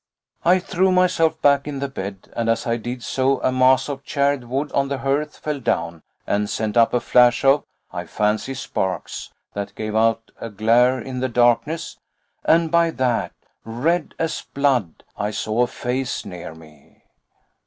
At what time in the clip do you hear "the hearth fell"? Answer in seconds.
4.87-5.59